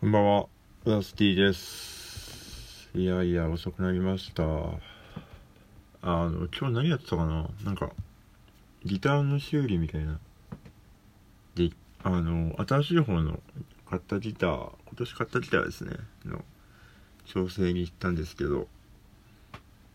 [0.00, 0.46] こんばんは、
[0.84, 2.88] ラスティです。
[2.94, 4.44] いやいや、遅くなりました。
[4.44, 4.46] あ
[6.02, 7.50] の、今日何やってたかな？
[7.64, 7.90] なんか、
[8.84, 10.20] ギターの修理みたいな。
[11.56, 11.70] で、
[12.04, 13.40] あの、新しい方の
[13.90, 16.44] 買ったギター、今年買ったギターですね、の
[17.24, 18.68] 調整に行ったんですけど、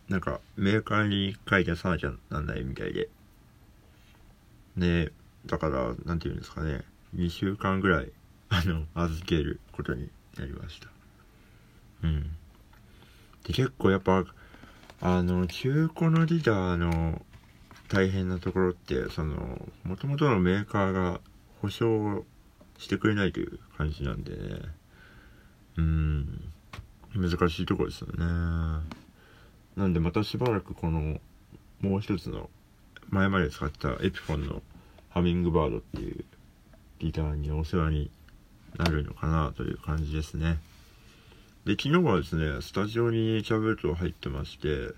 [0.09, 3.07] なんか、メーカーに書いてさなきゃなんないみたいで。
[4.75, 5.11] ね
[5.45, 6.81] だから、なんていうんですかね、
[7.15, 8.11] 2週間ぐらい、
[8.53, 10.87] あの、預けることになりました。
[12.03, 12.21] うん。
[13.45, 14.25] で、結構やっぱ、
[15.01, 17.25] あの、中古のギターの
[17.87, 21.19] 大変なところって、その、もともとのメーカーが
[21.63, 22.25] 保証
[22.77, 24.59] してくれないという感じなんでね。
[25.77, 26.51] うん。
[27.15, 28.23] 難しいとこですよね。
[29.75, 31.19] なんでまたしばらくこの、
[31.81, 32.51] もう一つの、
[33.09, 34.61] 前まで使ったエピフォンの
[35.09, 36.23] ハミングバードっていう
[36.99, 38.11] ギターにお世話に
[38.77, 40.59] なるのかなという感じですね。
[41.65, 44.93] で、昨日はですね、スタジオにキャブルト入ってまして、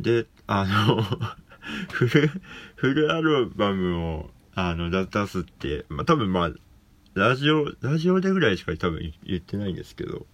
[0.00, 1.02] で、あの、
[1.92, 2.30] フル、
[2.76, 6.52] フルアルバムを、あの、出出すって、まあ、多分まあ、
[7.14, 10.26] ラジオ、ラジオでぐらいしか多分言ってないんですけど、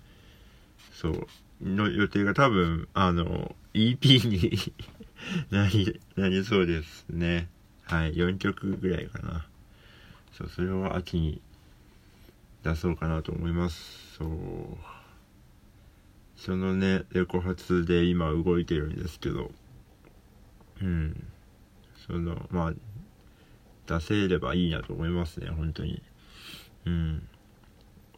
[0.93, 1.27] そう、
[1.63, 4.73] の予定が多分、あの、EP に
[5.51, 7.49] なり、なりそうですね。
[7.85, 9.47] はい、4曲ぐらいかな。
[10.33, 11.41] そう、それを秋に
[12.63, 14.17] 出そうかなと思います。
[14.19, 14.29] そう。
[16.37, 19.51] そのね、レコ発で今動いてるんですけど、
[20.81, 21.27] うん。
[22.07, 22.75] その、まあ、
[23.87, 26.03] 出せればいいなと思いますね、本当に。
[26.87, 27.29] うん。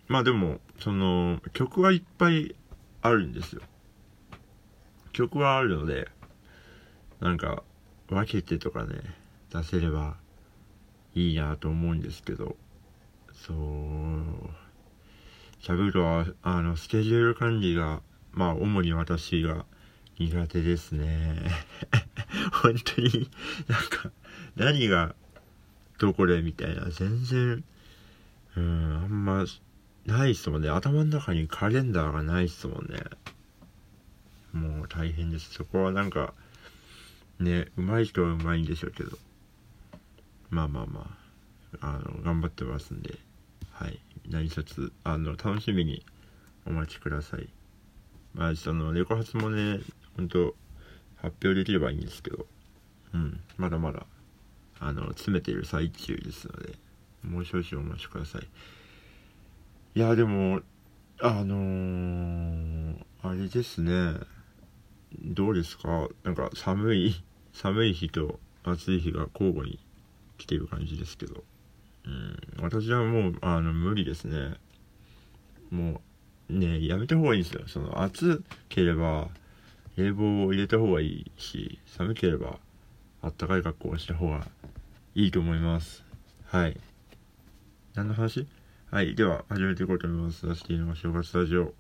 [0.09, 2.55] まあでも、その、曲はいっぱい
[3.03, 3.63] あるんですよ。
[5.13, 6.09] 曲はあるので、
[7.21, 7.63] なんか、
[8.09, 8.97] 分けてとかね、
[9.53, 10.17] 出せれば
[11.15, 12.57] いいなと思うんですけど、
[13.47, 13.57] そう、
[15.61, 19.65] シャブルは、あの、スケジュール管理が、まあ、主に私が
[20.19, 21.51] 苦手ですね。
[22.53, 23.31] 本当に、
[23.67, 24.11] なんか、
[24.57, 25.15] 何が
[25.99, 27.65] どこでみたいな、全然、
[28.57, 29.47] うん、あんま、
[30.05, 30.69] ないっすもんね。
[30.69, 33.01] 頭の中にカレンダーがないっすもんね。
[34.53, 35.55] もう大変です。
[35.55, 36.35] そこはなんか、
[37.39, 39.17] ね、上手い人は上手いんでしょうけど。
[40.51, 41.17] まあまあま
[41.81, 43.19] あ、あの、頑張ってますんで、
[43.81, 43.99] はい。
[44.29, 46.05] 何卒、あの、楽しみに
[46.67, 47.49] お待ちください。
[48.35, 49.81] まあ、その、レコ発もね、
[50.17, 50.55] ほんと、
[51.17, 52.47] 発表できればいいんですけど、
[53.15, 54.05] うん、まだまだ、
[54.79, 56.75] あの、詰めている最中ですので、
[57.23, 58.49] もう少々お待ちください。
[59.95, 60.61] いや、でも、
[61.23, 64.21] あのー、あれですね、
[65.19, 66.09] どうですか？
[66.23, 67.15] なんか寒い、
[67.55, 69.79] 寒い日と暑い日が交互に
[70.37, 71.45] 来てる感じですけど、
[72.05, 74.55] うん、私はもう、あの、無理ですね。
[75.71, 76.01] も
[76.49, 77.63] う、ね、やめた方がいいんですよ。
[77.67, 79.29] その、暑ければ、
[79.97, 82.59] 冷房を入れた方がいいし、寒ければ、
[83.23, 84.47] あったかい格好をした方が
[85.15, 86.05] いいと思います。
[86.47, 86.77] はい。
[87.95, 88.47] 何の話？
[88.91, 89.15] はい。
[89.15, 90.47] では、始めていこうと思います。
[90.47, 91.75] ラスティの正月スタジオ。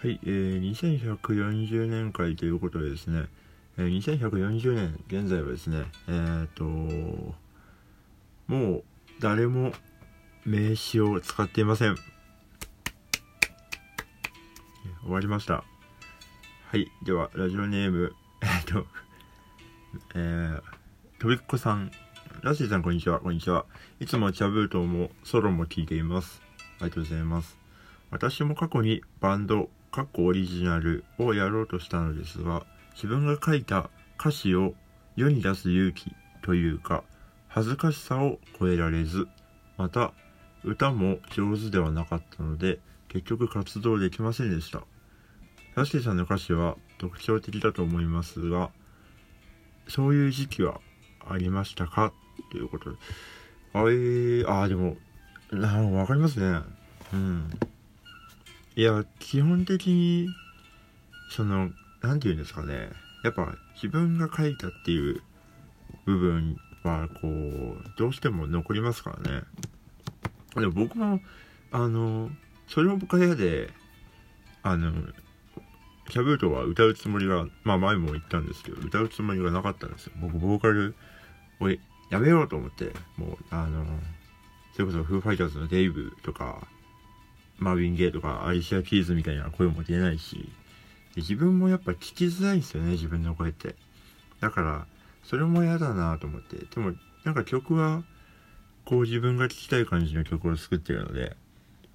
[0.00, 3.24] はい、えー、2140年会ということでですね、
[3.78, 6.62] えー、2140年、現在はですね、えーと、
[8.46, 8.84] もう
[9.18, 9.72] 誰も
[10.46, 11.96] 名詞を使っていません。
[15.02, 15.64] 終わりました。
[16.66, 18.86] はい、では、ラジオネーム、 えっと、
[20.14, 20.62] えー、
[21.18, 21.90] とびっこさん、
[22.42, 23.66] ラッシーさんこんにちは、こんにちは。
[23.98, 26.40] いつもチャブートもソロも聞いています。
[26.78, 27.58] ありがとうございます。
[28.12, 34.74] 私も過去にバンド、過去オリジナルをやろうとしたのですが、自分が書いた歌詞を
[35.16, 37.04] 世に出す勇気というか、
[37.48, 39.26] 恥ずかしさを超えられず、
[39.76, 40.12] また
[40.64, 44.82] 歌も上手ではなかったので、結局活動できませんでした。
[45.74, 48.70] ラスケさんの歌詞は特徴的だと思いますが、
[49.88, 50.80] そういう時期は
[51.26, 52.12] ありましたか？
[52.50, 52.98] ということで。
[53.72, 54.96] あえー、あでも、
[55.52, 56.60] なわかりますね。
[57.12, 57.50] うん。
[58.78, 60.28] いや、基本的に、
[61.30, 61.70] その、
[62.00, 62.90] なんて言うんですかね。
[63.24, 65.20] やっぱ、自分が書いたっていう
[66.04, 69.42] 部分は、こう、どうしても残りますからね。
[70.54, 71.18] でも僕も、
[71.72, 72.30] あの、
[72.68, 73.70] それも僕は嫌で、
[74.62, 74.92] あの、
[76.08, 80.12] キャブートは歌うつもりが、まあ前も言ったんですけど、歌うつもりがなかったんですよ。
[80.20, 80.94] 僕、ボーカル
[81.58, 83.84] をやめようと思って、もう、あの、
[84.74, 86.68] それこそフーファイターズのデイブとか、
[87.58, 90.48] マーヴィン・ゲイとか、アリシア・キーズみたいな声も出ないし、
[91.16, 93.74] 自分もやっぱ聞きづらいんですよね、自分の声って。
[94.40, 94.86] だから、
[95.24, 96.56] それも嫌だなと思って。
[96.56, 96.94] でも、
[97.24, 98.02] なんか曲は、
[98.84, 101.36] こう自分が聴きたい感じの曲を作ってるので、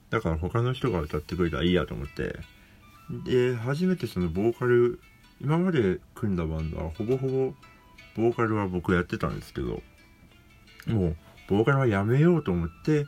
[0.09, 2.37] だから他の人が歌ってくれたらいいやと思って、
[3.25, 4.99] で、初めてそのボーカル、
[5.41, 7.53] 今まで組んだバンドはほぼほぼ
[8.15, 9.81] ボーカルは僕やってたんですけど、
[10.87, 11.15] もう、
[11.47, 13.05] ボーカルはやめようと思って、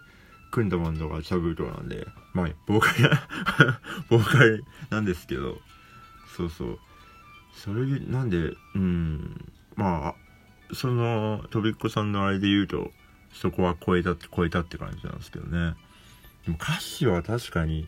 [0.51, 3.73] 組んだバンドがチャブートなんで、まあ、ボーカル
[4.09, 5.57] ボーカルなんですけど、
[6.35, 6.79] そうそう。
[7.55, 10.15] それでなんで、うん、まあ、
[10.75, 12.91] その、とびっこさんのあれで言うと、
[13.31, 15.75] そこは超えたって、超えたって感じなんですけどね。
[16.45, 17.87] でも歌詞は確かに、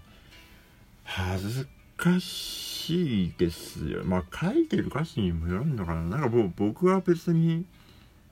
[1.03, 1.67] 恥ず
[1.97, 4.05] かしいですよ。
[4.05, 6.03] まあ、書いてる歌詞にもよるのかな。
[6.03, 7.65] なんかもう僕は別に、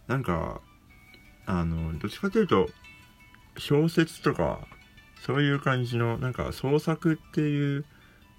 [0.07, 0.61] なんか、
[1.45, 2.69] あの、どっちかというと、
[3.57, 4.65] 小説とか、
[5.25, 7.85] そういう感じの、なんか創作っていう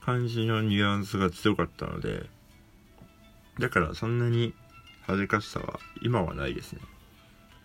[0.01, 2.27] 感じのニュアンスが強かったので、
[3.59, 4.55] だからそんなに
[5.03, 6.81] 恥ずかしさは今はないですね。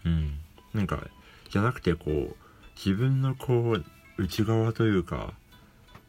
[0.06, 0.40] うん。
[0.74, 1.06] なんか、
[1.52, 2.36] じゃなくてこう、
[2.76, 3.86] 自分のこう、
[4.18, 5.34] 内側というか、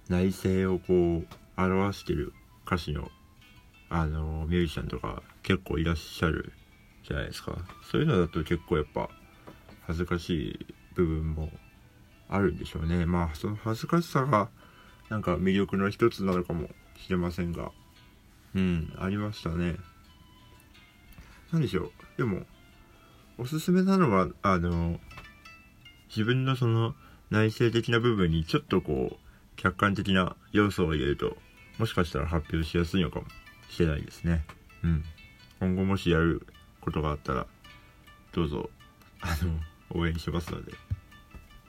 [0.09, 2.33] 内政をこう、表してる
[2.67, 3.11] 歌詞の、
[3.91, 6.55] あの、ミュージシャンとか結構いらっしゃる
[7.07, 7.59] じゃないですか。
[7.91, 9.11] そういうのだと結構やっぱ、
[9.83, 11.51] 恥ずかしい部分も
[12.35, 13.07] あるんでしょうね。
[13.07, 14.49] まあ、その恥ずかしさが、
[15.11, 17.71] なんか魅力の一つなのかもしれませんが、
[18.55, 19.77] うん、ありましたね。
[21.53, 21.93] 何でしょう。
[22.17, 22.47] でも、
[23.37, 24.99] おすすめなのは、あの、
[26.09, 26.95] 自分のその
[27.31, 31.37] 内省的な部分にちょっとこう、客観的な要素を入れると、
[31.79, 33.27] もしかしたら発表しやすいのかも
[33.69, 34.45] しれないですね。
[34.83, 35.05] うん。
[35.61, 36.47] 今後もしやる
[36.81, 37.47] ことがあったら、
[38.33, 38.71] どうぞ、
[39.21, 40.73] あの、応援しますので、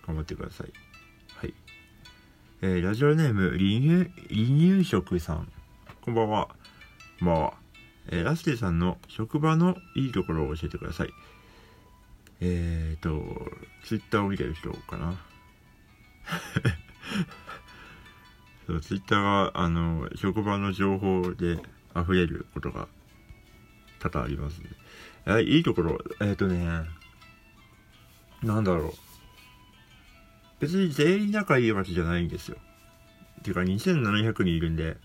[0.05, 0.67] 頑張ってください。
[1.35, 1.53] はい。
[2.61, 5.51] えー、ラジオネーム、離乳、離乳食さん。
[6.01, 6.49] こんばんは。
[7.19, 7.53] こんばんは。
[8.09, 11.09] えー、ラステさんの職場のいいところを教えてください。
[12.41, 13.23] えーと、
[13.85, 15.17] ツイッターを見てる人かな。
[18.67, 21.59] そう、ツイッターが、あの、職場の情報で
[21.95, 22.89] 溢れることが
[23.99, 24.69] 多々ありますね。
[25.25, 26.83] え、いいところ、えっ、ー、とね、
[28.41, 28.93] なんだろう。
[30.63, 32.57] 別に全員仲いいわけじゃないんですよ。
[33.43, 34.95] ていうか2700人いるんで、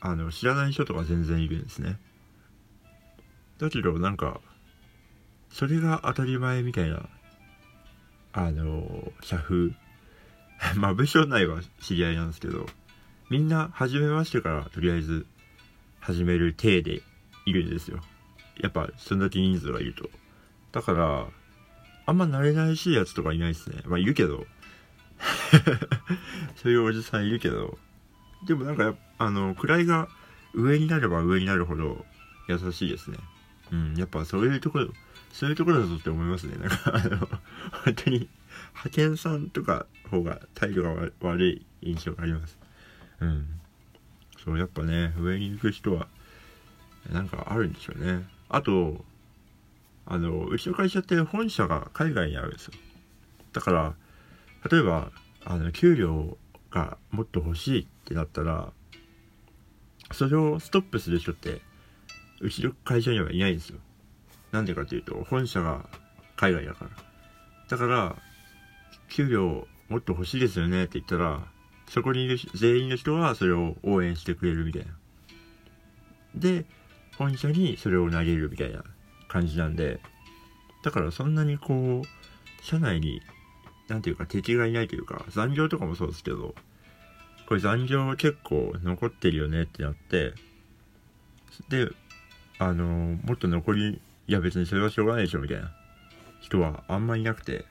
[0.00, 1.98] あの、知らない人とか全然いるんですね。
[3.58, 4.42] だけど、なんか、
[5.48, 7.08] それが当たり前みたいな、
[8.34, 9.70] あの、社風。
[10.76, 12.66] まあ、部署内は知り合いなんですけど、
[13.30, 15.26] みんな、初めましてから、とりあえず、
[16.00, 17.00] 始める体で
[17.46, 18.02] いるんですよ。
[18.60, 20.10] やっぱ、そんだけ人数がいると。
[20.72, 21.28] だから、
[22.06, 23.82] あんま慣れないしいやつとかいないですね。
[23.86, 24.46] まあ、いるけど。
[26.56, 27.78] そういうおじさんいるけど。
[28.46, 30.08] でもなんか、あの、位が
[30.52, 32.04] 上になれば上になるほど
[32.48, 33.18] 優しいですね。
[33.72, 34.88] うん、やっぱそういうところ、
[35.32, 36.56] そういうところだぞって思いますね。
[36.56, 37.18] なんか、あの、
[37.84, 38.28] 本当に、
[38.74, 42.58] 派遣さんとか方が態度が悪い印象があります。
[43.20, 43.46] うん。
[44.44, 46.06] そう、やっぱね、上に行く人は、
[47.10, 48.26] なんかあるんでしょうね。
[48.48, 49.04] あと、
[50.06, 52.72] あの、うちの会社って本社が海外にあるんですよ。
[53.52, 53.94] だから、
[54.70, 55.10] 例えば、
[55.44, 56.36] あの、給料
[56.70, 58.72] がもっと欲しいってなったら、
[60.12, 61.60] それをストップする人って、
[62.40, 63.78] うちの会社にはいないんですよ。
[64.52, 65.88] なんでかっていうと、本社が
[66.36, 66.90] 海外だから。
[67.68, 68.16] だから、
[69.08, 71.46] 給料もっと欲しいですよねって言ったら、
[71.88, 74.92] そこにいる全員の人はそれを応援してくれるみたいな。
[76.34, 76.64] で、
[77.16, 78.82] 本社にそれを投げるみたいな
[79.34, 79.98] 感じなんで、
[80.84, 83.20] だからそんなにこう、社内に、
[83.88, 86.54] なんていうか敵がいないというか、残業とかもそうですけど、
[87.48, 90.34] これ残業結構残ってるよねってなって、
[91.68, 91.88] で、
[92.60, 95.72] あのー、もっと残り、いや別にそれはしょうがないでしょみたいな
[96.40, 97.64] 人はあんまいなくて、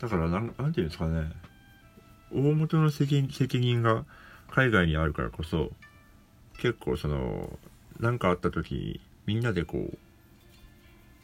[0.00, 1.30] だからなん、なんていうんですかね、
[2.34, 4.04] 大元の責任が
[4.50, 5.70] 海外にあるからこそ、
[6.58, 7.56] 結構その、
[8.00, 9.98] 何かあった時みんなでこう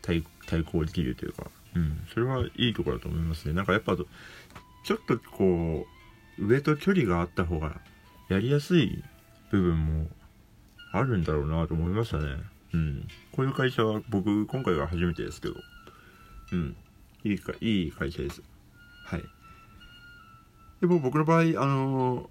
[0.03, 0.25] 対
[0.65, 3.55] 抗できるというか、うん、それはいいところだと思いますね。
[3.55, 5.87] なんかやっぱちょっとこ
[6.39, 7.81] う上と距離があった方が
[8.29, 9.03] やりやすい
[9.51, 10.09] 部分も
[10.93, 12.25] あるんだろうなと思いましたね。
[12.75, 13.09] うん。
[13.33, 15.55] こういう会社は僕今回が初めてですけど。
[16.53, 16.77] うん。
[17.25, 18.43] いいかいい会社です。
[19.05, 19.23] はい。
[20.81, 22.29] でも僕の場合あの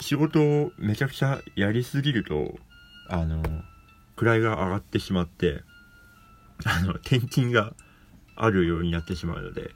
[0.00, 2.58] 仕事をめちゃくちゃやりすぎると
[3.08, 3.42] あの
[4.16, 5.62] 位が上がってしまって、
[6.64, 7.74] あの、転勤が
[8.36, 9.70] あるようになってしまうので、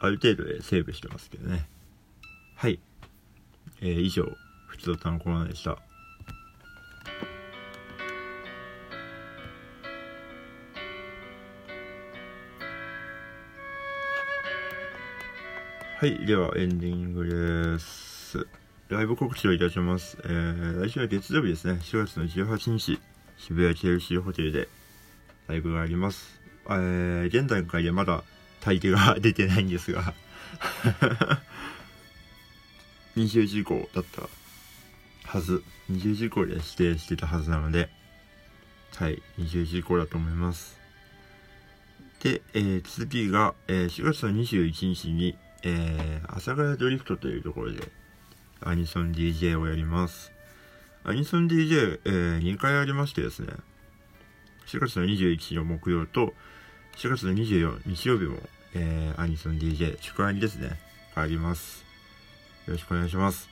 [0.00, 1.68] ある程度でセーブしてますけどね。
[2.56, 2.80] はい。
[3.80, 4.24] えー、以上、
[4.66, 5.78] 普通の単語コーナーでした。
[16.00, 17.26] はい、ではエンディング
[17.74, 18.46] です。
[18.88, 20.16] ライブ告知をいたします。
[20.24, 22.98] えー、来週は月曜日ですね、4月の18日、
[23.40, 24.68] 渋谷 KLC ホテルで
[25.48, 26.40] ライブがあります。
[26.66, 28.22] えー、現段階でまだ
[28.60, 30.14] 大抵が出てないんですが
[33.16, 34.28] 20時以降だった
[35.24, 35.64] はず。
[35.90, 37.88] 20時以降で指定してたはずなので、
[38.94, 40.78] はい、20時以降だと思います。
[42.22, 47.90] で、えー、次が、えー、4月の21日に、えー、阿佐ヶ谷ドリフトというところで
[48.60, 50.32] アニソン DJ をやります。
[51.02, 53.48] アニソン DJ、えー、2回ありましてですね、
[54.66, 56.34] 4月の21日の木曜と、
[56.98, 58.36] 4月の24日曜日も、
[58.74, 60.78] えー、アニソン DJ、宿アニですね、
[61.14, 61.86] あります。
[62.66, 63.48] よろしくお願いします。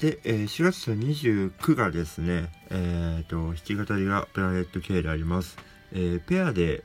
[0.00, 5.58] で、えー、4月の29がですね、えっ、ー、と、弾き語りがプラネット K であります。
[5.92, 6.82] えー、ペアで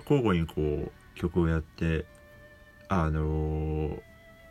[0.00, 2.04] 交互にこう曲をやって、
[2.90, 4.00] あのー、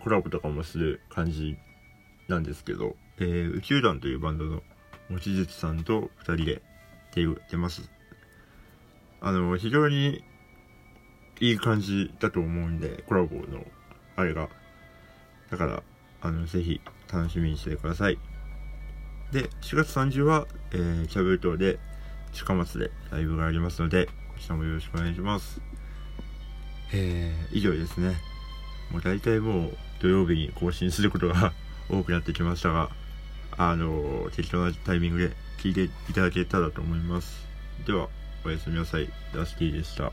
[0.03, 1.55] コラボとかもする感じ
[2.27, 4.63] なんですけど、えー、宇宙団というバンドの
[5.11, 6.61] 望月さんと2人で
[7.13, 7.89] 出出ます。
[9.19, 10.23] あの、非常に
[11.39, 13.65] いい感じだと思うんで、コラボの
[14.15, 14.49] あれが。
[15.49, 15.83] だから、
[16.21, 18.17] あの、ぜひ楽しみにしてください。
[19.31, 21.79] で、4月30は、えー、キャブル島で
[22.33, 25.61] 近松でライブがありますので、こちらもよろしくお願いします。
[26.93, 28.15] えー、以上ですね。
[28.91, 31.53] もう大体もう土曜日に更新することが
[31.89, 32.89] 多くなってきましたが、
[33.57, 37.45] あの、適当なタイミングで聞いていただけたらと思います。
[37.85, 38.09] では、
[38.45, 39.09] おやすみなさい。
[39.33, 40.11] ダスティでした。